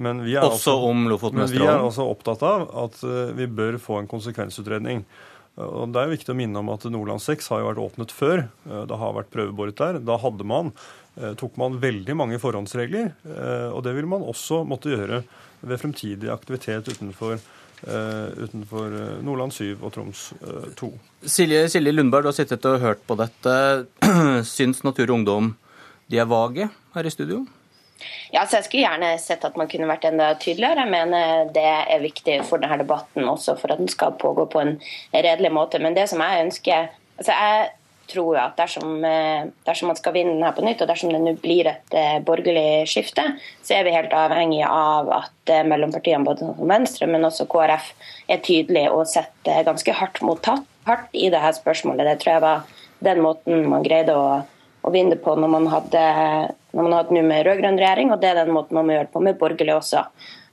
Men 0.00 0.24
vi 0.24 0.34
er, 0.34 0.46
også, 0.46 0.74
også 0.74 0.90
om 0.90 1.04
Lofoten 1.10 1.42
men 1.42 1.50
vi 1.52 1.62
er 1.62 1.82
også 1.82 2.06
opptatt 2.10 2.42
av 2.46 2.66
at 2.86 3.02
vi 3.36 3.46
bør 3.50 3.78
få 3.82 4.00
en 4.00 4.10
konsekvensutredning. 4.10 5.04
Og 5.60 5.92
Det 5.92 6.00
er 6.00 6.08
jo 6.08 6.14
viktig 6.14 6.32
å 6.32 6.38
minne 6.38 6.62
om 6.62 6.70
at 6.72 6.86
Nordland 6.88 7.22
6 7.22 7.50
har 7.52 7.60
jo 7.60 7.68
vært 7.68 7.82
åpnet 7.82 8.14
før. 8.14 8.44
Det 8.64 8.98
har 9.02 9.16
vært 9.16 9.32
prøveboret 9.34 9.76
der. 9.76 10.00
Da 10.06 10.16
hadde 10.22 10.46
man, 10.48 10.72
tok 11.38 11.58
man 11.60 11.78
veldig 11.82 12.16
mange 12.16 12.40
forhåndsregler, 12.40 13.12
og 13.74 13.82
det 13.84 13.94
vil 13.98 14.08
man 14.08 14.24
også 14.24 14.62
måtte 14.68 14.94
gjøre 14.94 15.22
ved 15.60 15.82
fremtidig 15.82 16.30
aktivitet 16.32 16.88
utenfor 16.88 17.42
utenfor 17.84 18.92
uh, 18.92 19.22
Nordland 19.24 19.54
7 19.56 19.78
og 19.80 19.92
Troms 19.94 20.26
uh, 20.40 20.66
eh, 20.66 20.68
2. 20.76 20.90
Silje, 21.24 21.62
Silje, 21.72 21.94
Lundberg, 21.94 22.26
du 22.26 22.30
har 22.30 22.36
sittet 22.36 22.66
og 22.68 22.80
hørt 22.82 23.00
på 23.08 23.16
dette. 23.20 23.54
Syns 24.54 24.84
Natur 24.84 25.08
og 25.08 25.20
Ungdom 25.20 25.54
de 26.10 26.18
er 26.18 26.28
vage 26.28 26.68
her 26.94 27.06
i 27.06 27.12
studio? 27.14 27.44
Ja, 28.32 28.46
så 28.46 28.58
Jeg 28.58 28.66
skulle 28.66 28.86
gjerne 28.86 29.10
sett 29.20 29.44
at 29.44 29.58
man 29.60 29.68
kunne 29.70 29.88
vært 29.90 30.06
enda 30.08 30.32
tydeligere. 30.40 30.86
Jeg 30.86 30.92
mener 30.92 31.50
det 31.54 31.66
er 31.66 32.02
viktig 32.02 32.38
for 32.48 32.62
denne 32.62 32.80
debatten, 32.80 33.28
også 33.28 33.56
for 33.60 33.72
at 33.72 33.82
den 33.82 33.90
skal 33.92 34.16
pågå 34.18 34.48
på 34.50 34.62
en 34.62 34.78
redelig 35.12 35.52
måte. 35.52 35.80
Men 35.82 35.96
det 35.96 36.08
som 36.10 36.22
jeg 36.24 36.46
ønsker 36.46 36.88
altså 37.20 37.32
Jeg 37.36 37.68
tror 38.10 38.38
at 38.40 38.56
dersom, 38.58 39.04
eh, 39.04 39.46
dersom, 39.66 39.90
man 39.90 39.98
skal 39.98 40.14
vinne 40.14 40.34
denne 40.34 40.52
på 40.56 40.64
nytt, 40.64 40.82
og 40.82 40.90
dersom 40.90 41.12
det 41.12 41.20
nå 41.22 41.34
blir 41.42 41.68
et 41.70 41.96
eh, 41.96 42.18
borgerlig 42.26 42.86
skifte, 42.90 43.24
så 43.62 43.78
er 43.78 43.86
vi 43.86 43.94
helt 43.94 44.14
avhengige 44.16 44.68
av 44.68 45.10
at 45.20 45.52
eh, 45.52 45.64
mellompartiene, 45.66 46.26
både 46.26 46.52
Venstre, 46.58 47.08
men 47.10 47.26
også 47.28 47.48
KrF, 47.50 47.92
er 48.30 48.42
tydelige 48.46 48.92
og 48.94 49.06
setter 49.10 49.64
ganske 49.66 49.96
hardt 50.00 50.22
mot 50.26 50.42
tatt 50.42 50.66
hardt 50.88 51.12
i 51.12 51.28
dette 51.30 51.52
spørsmålet. 51.58 52.06
Det 52.08 52.20
tror 52.22 52.32
jeg 52.34 52.44
var 52.44 52.68
den 53.04 53.22
måten 53.24 53.66
man 53.68 53.84
greide 53.84 54.16
å, 54.16 54.40
å 54.82 54.92
vinne 54.94 55.18
på 55.20 55.36
når 55.36 55.50
man 55.52 55.68
hadde 55.70 56.04
når 56.70 56.86
man 56.86 56.94
hadde 56.94 57.16
nå 57.16 57.22
med 57.26 57.42
rød-grønn 57.46 57.80
regjering, 57.80 58.12
og 58.14 58.20
det 58.22 58.30
er 58.30 58.38
den 58.38 58.54
måten 58.54 58.78
man 58.78 58.86
må 58.86 58.94
gjøre 58.94 59.10
på 59.10 59.22
med 59.26 59.38
borgerlig 59.40 59.74
også. 59.74 60.04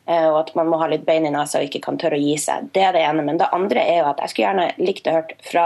Og 0.08 0.38
at 0.40 0.50
man 0.56 0.70
må 0.72 0.80
ha 0.82 0.88
litt 0.90 1.04
bein 1.06 1.28
i 1.28 1.32
nesa 1.34 1.60
og 1.60 1.68
ikke 1.68 1.82
kan 1.84 2.00
tørre 2.00 2.18
å 2.18 2.24
gi 2.24 2.38
seg. 2.42 2.72
Det 2.74 2.82
er 2.88 2.96
det 2.96 3.04
ene. 3.04 3.26
Men 3.28 3.38
det 3.38 3.50
andre 3.54 3.84
er 3.84 4.00
jo 4.00 4.08
at 4.10 4.24
jeg 4.24 4.32
skulle 4.32 4.48
gjerne 4.48 4.68
likt 4.80 5.10
å 5.12 5.14
hørt 5.18 5.34
fra 5.46 5.66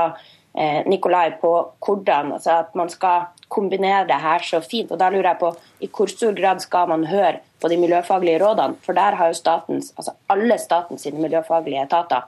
Nikolai 0.86 1.32
på 1.40 1.52
hvordan 1.80 2.34
altså 2.36 2.58
at 2.60 2.74
man 2.76 2.90
skal 2.92 3.30
kombinere 3.52 4.08
det 4.08 4.18
her 4.20 4.44
så 4.44 4.60
fint. 4.62 4.92
og 4.92 5.00
Da 5.00 5.10
lurer 5.10 5.30
jeg 5.32 5.40
på 5.40 5.52
i 5.80 5.88
hvor 5.88 6.12
stor 6.12 6.36
grad 6.36 6.60
skal 6.64 6.90
man 6.92 7.06
høre 7.08 7.40
på 7.62 7.70
de 7.72 7.78
miljøfaglige 7.78 8.42
rådene? 8.44 8.76
For 8.84 8.94
der 8.94 9.16
har 9.16 9.32
jo 9.32 9.38
statens, 9.40 9.94
altså 9.98 10.12
alle 10.30 10.58
statens 10.60 11.08
miljøfaglige 11.14 11.84
etater 11.84 12.28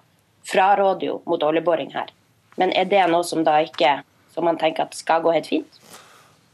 fraråder 0.51 1.08
jo 1.08 1.22
mot 1.25 1.44
oljeboring 1.44 1.94
her. 1.94 2.12
Men 2.58 2.74
er 2.75 2.86
det 2.86 3.06
noe 3.10 3.24
som 3.24 3.44
da 3.44 3.60
ikke 3.63 4.01
som 4.34 4.46
man 4.48 4.58
tenker 4.58 4.88
at 4.88 4.98
skal 4.98 5.24
gå 5.24 5.34
helt 5.36 5.50
fint? 5.50 5.80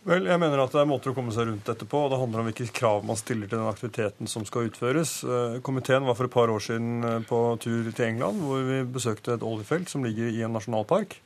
Vel, 0.07 0.25
jeg 0.29 0.39
mener 0.39 0.61
at 0.63 0.71
Det 0.71 0.79
er 0.79 0.87
måter 0.87 1.11
å 1.11 1.15
komme 1.15 1.33
seg 1.35 1.49
rundt 1.49 1.67
dette 1.67 1.85
på. 1.85 2.05
og 2.05 2.11
Det 2.13 2.19
handler 2.21 2.41
om 2.41 2.47
hvilke 2.49 2.69
krav 2.73 3.03
man 3.05 3.19
stiller 3.19 3.49
til 3.49 3.59
den 3.59 3.69
aktiviteten 3.69 4.31
som 4.31 4.45
skal 4.47 4.69
utføres. 4.69 5.23
Eh, 5.23 5.59
komiteen 5.65 6.07
var 6.07 6.15
for 6.15 6.29
et 6.29 6.33
par 6.33 6.49
år 6.49 6.63
siden 6.63 7.03
eh, 7.03 7.19
på 7.27 7.39
tur 7.59 7.91
til 7.91 8.05
England, 8.05 8.39
hvor 8.41 8.63
vi 8.63 8.83
besøkte 8.87 9.35
et 9.35 9.43
oljefelt 9.43 9.91
som 9.91 10.05
ligger 10.07 10.31
i 10.31 10.45
en 10.45 10.55
nasjonalpark. 10.55 11.19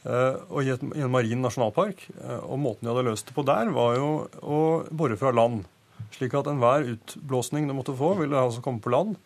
Eh, 0.00 0.36
og 0.48 0.64
i, 0.64 0.72
en 0.72 1.12
marin 1.12 1.42
nasjonalpark. 1.44 2.06
Eh, 2.16 2.40
og 2.46 2.60
måten 2.62 2.86
de 2.86 2.92
hadde 2.92 3.06
løst 3.10 3.28
det 3.28 3.36
på 3.36 3.44
der, 3.48 3.72
var 3.74 3.98
jo 3.98 4.10
å 4.40 4.60
bore 4.90 5.18
fra 5.20 5.32
land. 5.36 5.66
Slik 6.14 6.34
at 6.38 6.48
enhver 6.50 6.88
utblåsning 6.94 7.68
du 7.68 7.76
måtte 7.76 7.94
få, 7.96 8.14
ville 8.18 8.38
altså 8.40 8.64
komme 8.64 8.82
på 8.82 8.92
land, 8.94 9.16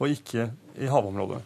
og 0.00 0.14
ikke 0.14 0.50
i 0.80 0.88
havområdet. 0.90 1.42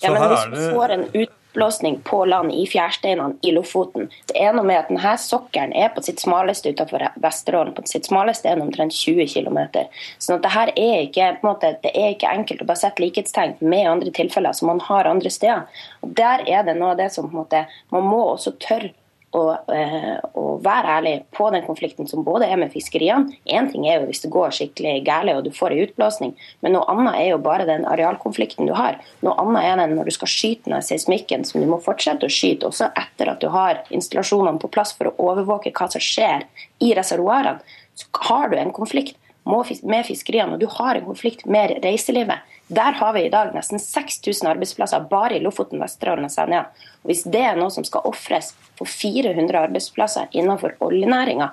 Så 0.00 0.08
ja, 0.08 0.14
men 0.14 0.32
hvis 0.32 0.46
du 0.54 0.76
får 0.76 0.94
en 0.96 1.06
ut 1.12 1.38
oppblåsning 1.52 2.00
på 2.04 2.24
land 2.24 2.52
i 2.52 2.66
fjærsteinene 2.66 3.34
i 3.42 3.52
Lofoten. 3.52 4.08
Det 4.26 4.40
er 4.40 4.54
noe 4.56 4.64
med 4.64 4.78
at 4.78 4.88
denne 4.88 5.16
sokkelen 5.20 5.74
er 5.76 5.90
på 5.92 6.02
sitt 6.02 6.20
smaleste 6.20 6.72
utenfor 6.72 7.04
Vesterålen. 7.20 7.74
På 7.74 7.84
sitt 7.86 8.08
smaleste 8.08 8.48
er 8.48 8.56
den 8.56 8.68
omtrent 8.68 8.92
20 8.96 9.26
km. 9.28 9.58
At 9.58 10.42
det 10.42 10.54
her 10.54 10.72
er 10.76 11.02
er 11.02 12.14
ikke 12.14 12.32
enkelt 12.32 12.62
å 12.62 12.64
bare 12.64 12.80
sette 12.80 13.02
likhetstegn 13.02 13.58
med 13.60 13.88
andre 13.88 14.10
tilfeller 14.10 14.52
som 14.52 14.68
man 14.72 14.80
har 14.80 15.04
andre 15.04 15.30
steder. 15.30 15.68
Og 16.02 16.16
Der 16.16 16.44
er 16.48 16.64
det 16.64 16.76
noe 16.78 16.92
av 16.92 16.96
det 16.96 17.12
som 17.12 17.28
på 17.28 17.36
en 17.36 17.44
måte, 17.44 17.66
man 17.90 18.08
må 18.08 18.22
også 18.32 18.56
tørre 18.58 18.92
og, 19.32 19.70
eh, 19.72 20.18
og, 20.34 20.60
være 20.64 20.96
ærlig 20.98 21.12
på 21.32 21.48
den 21.50 21.64
konflikten 21.66 22.08
som 22.08 22.24
både 22.24 22.46
er 22.46 22.58
med 22.60 22.72
fiskeriene. 22.72 23.32
Én 23.48 23.70
ting 23.72 23.86
er 23.88 24.00
jo 24.00 24.08
hvis 24.10 24.20
det 24.22 24.30
går 24.30 24.52
skikkelig 24.54 25.04
galt 25.06 25.32
og 25.32 25.44
du 25.46 25.50
får 25.54 25.72
en 25.72 25.86
utblåsning, 25.86 26.34
men 26.60 26.76
noe 26.76 26.84
annet 26.92 27.16
er 27.18 27.28
jo 27.30 27.40
bare 27.42 27.66
den 27.68 27.86
arealkonflikten 27.88 28.68
du 28.68 28.74
har. 28.76 29.00
Noe 29.24 29.34
annet 29.40 29.64
er 29.64 29.80
den 29.80 29.96
når 29.96 30.10
du 30.10 30.14
skal 30.18 30.30
skyte 30.30 30.70
ned 30.70 30.84
seismikken, 30.86 31.46
som 31.48 31.62
du 31.62 31.68
må 31.70 31.80
fortsette 31.82 32.28
å 32.28 32.32
skyte 32.32 32.68
også 32.68 32.92
etter 32.92 33.32
at 33.32 33.40
du 33.40 33.48
har 33.52 33.82
installasjonene 33.90 34.60
på 34.62 34.70
plass 34.72 34.94
for 34.98 35.10
å 35.10 35.16
overvåke 35.32 35.72
hva 35.72 35.88
som 35.90 36.02
skjer 36.02 36.46
i 36.84 36.92
reservoarene. 36.98 37.64
Så 37.96 38.08
har 38.28 38.48
du 38.52 38.56
en 38.56 38.72
konflikt 38.72 39.16
med 39.44 40.06
fiskeriene, 40.06 40.54
og 40.54 40.60
du 40.60 40.68
har 40.78 40.96
en 40.96 41.08
konflikt 41.08 41.46
med 41.50 41.78
reiselivet. 41.82 42.44
Der 42.72 42.96
har 42.96 43.12
vi 43.12 43.26
i 43.26 43.32
dag 43.32 43.50
nesten 43.52 43.80
6000 43.80 44.48
arbeidsplasser 44.48 45.04
bare 45.10 45.36
i 45.36 45.42
Lofoten, 45.44 45.80
Vesterålen 45.82 46.24
og 46.24 46.32
Senja. 46.32 46.62
Og 47.02 47.10
Hvis 47.10 47.26
det 47.28 47.42
er 47.44 47.58
noe 47.58 47.72
som 47.74 47.84
skal 47.84 48.06
ofres 48.08 48.52
for 48.78 48.88
400 48.88 49.58
arbeidsplasser 49.66 50.32
innenfor 50.32 50.78
oljenæringa, 50.80 51.50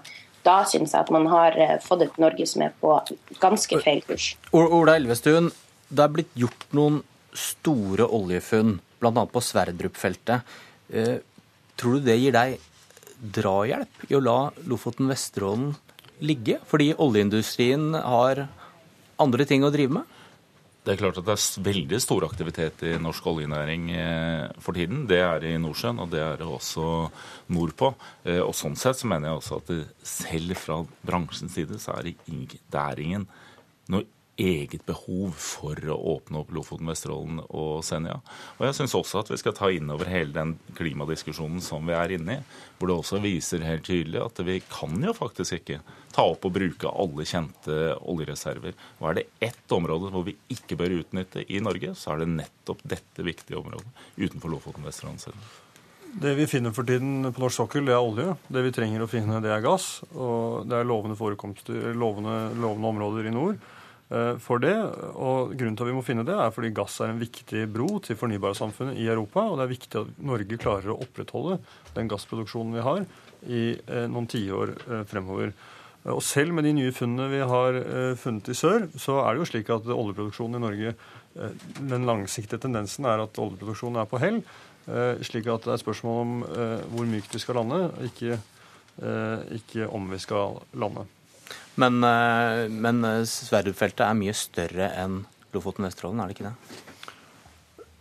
da 0.47 0.61
syns 0.69 0.93
jeg 0.95 1.03
at 1.03 1.11
man 1.11 1.27
har 1.27 1.57
eh, 1.59 1.75
fått 1.83 2.05
et 2.05 2.19
Norge 2.23 2.45
som 2.47 2.63
er 2.63 2.71
på 2.79 2.93
ganske 3.43 3.81
feil 3.83 3.99
kurs. 4.07 4.31
Ola 4.55 4.95
Elvestuen, 4.95 5.49
det 5.91 6.05
er 6.05 6.13
blitt 6.13 6.31
gjort 6.39 6.63
noen 6.77 7.01
store 7.35 8.07
oljefunn, 8.15 8.77
bl.a. 9.03 9.25
på 9.27 9.43
Sverdrup-feltet. 9.43 10.55
Eh, 10.93 11.17
tror 11.75 11.99
du 11.99 12.07
det 12.07 12.15
gir 12.21 12.38
deg 12.38 12.55
drahjelp 13.19 14.07
i 14.07 14.15
å 14.15 14.23
la 14.23 14.38
Lofoten, 14.71 15.11
Vesterålen 15.11 15.73
ligge? 16.23 16.61
Fordi 16.71 16.93
oljeindustrien 16.95 17.91
har 17.99 18.45
andre 19.19 19.49
ting 19.49 19.67
å 19.67 19.73
drive 19.75 19.99
med? 19.99 20.15
Det 20.79 20.93
er 20.93 21.01
klart 21.01 21.17
at 21.19 21.27
det 21.27 21.36
er 21.36 21.65
veldig 21.65 22.00
stor 22.01 22.24
aktivitet 22.25 22.83
i 22.88 22.93
norsk 23.01 23.25
oljenæring 23.29 23.89
eh, 23.91 24.45
for 24.63 24.77
tiden. 24.77 25.03
Det 25.09 25.19
er 25.21 25.43
i 25.50 25.57
Nordsjøen, 25.59 26.00
og 26.00 26.09
det 26.13 26.21
er 26.24 26.39
det 26.39 26.48
også 26.48 26.86
nordpå. 27.51 27.91
Eh, 28.24 28.39
og 28.39 28.55
sånn 28.57 28.79
sett 28.79 29.01
så 29.01 29.09
mener 29.12 29.29
jeg 29.29 29.41
også 29.41 29.59
at 29.59 29.74
selv 30.07 30.55
fra 30.57 30.79
bransjens 31.05 31.57
side 31.59 31.81
så 31.83 31.98
er 31.98 32.09
det, 32.09 32.15
det 32.71 32.86
er 32.86 33.03
ingen 33.03 33.27
noe 33.89 34.05
eget 34.39 34.86
behov 34.88 35.36
for 35.38 35.77
å 35.91 35.98
åpne 36.15 36.41
opp 36.41 36.53
Lofoten, 36.55 36.88
Vesterålen 36.89 37.41
og 37.46 37.84
Senja. 37.86 38.17
Og 38.58 38.65
jeg 38.67 38.77
syns 38.77 38.96
også 38.98 39.22
at 39.22 39.31
vi 39.34 39.39
skal 39.41 39.55
ta 39.58 39.69
inn 39.74 39.91
over 39.91 40.10
hele 40.10 40.34
den 40.36 40.55
klimadiskusjonen 40.77 41.62
som 41.63 41.88
vi 41.89 41.96
er 41.98 42.15
inne 42.15 42.39
i, 42.39 42.43
hvor 42.79 42.91
det 42.91 42.98
også 42.98 43.22
viser 43.24 43.65
helt 43.67 43.88
tydelig 43.88 44.22
at 44.24 44.43
vi 44.48 44.60
kan 44.72 44.96
jo 45.03 45.15
faktisk 45.17 45.60
ikke 45.60 45.81
ta 46.15 46.25
opp 46.31 46.48
og 46.48 46.55
bruke 46.55 46.91
alle 46.91 47.27
kjente 47.27 47.79
oljereserver. 48.00 48.77
Og 49.00 49.10
er 49.12 49.19
det 49.19 49.29
ett 49.51 49.75
område 49.75 50.12
hvor 50.13 50.27
vi 50.27 50.38
ikke 50.55 50.79
bør 50.79 51.01
utnytte 51.01 51.43
i 51.46 51.62
Norge, 51.63 51.96
så 52.00 52.13
er 52.13 52.24
det 52.24 52.36
nettopp 52.38 52.86
dette 52.96 53.25
viktige 53.25 53.60
området 53.60 53.89
utenfor 54.17 54.55
Lofoten, 54.55 54.88
Vesterålen 54.88 55.19
og 55.19 55.27
Senja. 55.27 55.58
Det 56.10 56.31
vi 56.34 56.48
finner 56.50 56.74
for 56.74 56.88
tiden 56.89 57.27
på 57.29 57.41
norsk 57.43 57.60
sokkel, 57.60 57.86
det 57.86 57.93
er 57.93 58.01
olje. 58.01 58.31
Det 58.50 58.63
vi 58.65 58.72
trenger 58.74 59.03
å 59.03 59.10
finne, 59.10 59.41
det 59.43 59.51
er 59.53 59.62
gass. 59.62 60.00
Og 60.15 60.65
det 60.65 60.79
er 60.79 60.88
lovende, 60.89 61.13
lovende, 61.93 62.38
lovende 62.58 62.89
områder 62.89 63.29
i 63.29 63.34
nord. 63.36 63.60
Eh, 64.09 64.35
for 64.41 64.61
det. 64.61 64.75
Og 65.13 65.53
grunnen 65.53 65.77
til 65.77 65.85
at 65.85 65.91
vi 65.91 65.97
må 65.97 66.05
finne 66.05 66.25
det, 66.25 66.33
er 66.33 66.53
fordi 66.53 66.73
gass 66.75 66.97
er 67.03 67.13
en 67.13 67.21
viktig 67.21 67.65
bro 67.69 67.99
til 68.01 68.17
fornybarsamfunnet 68.17 68.97
i 68.97 69.09
Europa. 69.09 69.45
Og 69.45 69.59
det 69.59 69.65
er 69.65 69.73
viktig 69.75 69.99
at 70.01 70.23
Norge 70.31 70.61
klarer 70.61 70.93
å 70.93 71.01
opprettholde 71.03 71.59
den 71.97 72.09
gassproduksjonen 72.09 72.77
vi 72.79 72.85
har 72.87 73.03
i 73.45 73.65
eh, 73.77 74.07
noen 74.09 74.29
tiår 74.29 74.73
eh, 74.79 75.03
fremover. 75.09 75.53
Og 76.09 76.23
selv 76.23 76.55
med 76.55 76.63
de 76.65 76.71
nye 76.77 76.93
funnene 76.95 77.27
vi 77.27 77.41
har 77.43 77.75
funnet 78.17 78.47
i 78.47 78.55
sør, 78.55 78.85
så 78.95 79.17
er 79.19 79.35
det 79.35 79.41
jo 79.41 79.47
slik 79.49 79.67
at 79.75 79.89
oljeproduksjonen 79.91 80.55
i 80.55 80.61
Norge 80.63 80.93
Den 81.91 82.07
langsiktige 82.07 82.63
tendensen 82.63 83.03
er 83.03 83.25
at 83.25 83.35
oljeproduksjonen 83.35 83.99
er 83.99 84.07
på 84.07 84.23
hell. 84.23 84.39
Slik 85.27 85.51
at 85.51 85.67
det 85.67 85.75
er 85.75 85.83
spørsmål 85.83 86.23
om 86.23 86.33
hvor 86.95 87.11
mykt 87.11 87.35
vi 87.35 87.43
skal 87.43 87.59
lande, 87.59 87.83
ikke, 88.07 88.39
ikke 89.59 89.91
om 89.91 90.07
vi 90.15 90.23
skal 90.23 90.61
lande. 90.79 91.03
Men, 91.79 92.03
eh, 92.03 92.68
men 92.70 93.03
eh, 93.08 93.24
Sverdrup-feltet 93.27 94.03
er 94.06 94.18
mye 94.18 94.36
større 94.36 94.91
enn 95.00 95.24
Lofoten-Vesterålen, 95.56 96.22
er 96.22 96.29
det 96.29 96.38
ikke 96.38 96.50
det? 96.50 96.79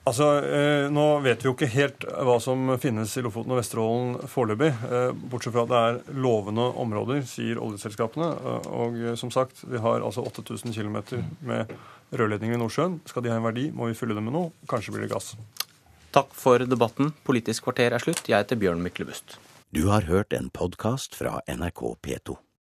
Altså, 0.09 0.27
eh, 0.41 0.87
Nå 0.93 1.05
vet 1.25 1.45
vi 1.45 1.51
jo 1.51 1.55
ikke 1.55 1.69
helt 1.75 2.07
hva 2.27 2.39
som 2.43 2.73
finnes 2.81 3.13
i 3.21 3.23
Lofoten 3.25 3.53
og 3.53 3.61
Vesterålen 3.61 4.17
foreløpig. 4.31 4.73
Bortsett 5.29 5.55
fra 5.55 5.67
at 5.67 5.73
det 5.73 5.83
er 5.85 6.19
lovende 6.25 6.65
områder, 6.81 7.21
sier 7.29 7.61
oljeselskapene. 7.61 8.31
Og 8.73 8.99
som 9.21 9.31
sagt, 9.35 9.63
vi 9.69 9.83
har 9.85 10.01
altså 10.01 10.25
8000 10.25 10.73
km 10.73 11.21
med 11.45 11.77
rørledninger 12.17 12.57
i 12.57 12.63
Nordsjøen. 12.65 12.99
Skal 13.07 13.27
de 13.27 13.35
ha 13.35 13.37
en 13.37 13.47
verdi, 13.47 13.69
må 13.71 13.93
vi 13.93 13.99
fylle 14.01 14.17
dem 14.17 14.31
med 14.31 14.37
noe. 14.39 14.53
Kanskje 14.71 14.97
blir 14.97 15.05
det 15.05 15.13
gass. 15.13 15.35
Takk 16.17 16.33
for 16.33 16.65
debatten. 16.65 17.13
Politisk 17.29 17.69
kvarter 17.69 17.93
er 17.93 18.03
slutt. 18.03 18.25
Jeg 18.25 18.41
heter 18.41 18.57
Bjørn 18.57 18.81
Myklebust. 18.83 19.37
Du 19.77 19.91
har 19.93 20.09
hørt 20.09 20.33
en 20.33 20.49
podkast 20.49 21.13
fra 21.21 21.43
NRK 21.45 21.99
P2. 22.01 22.41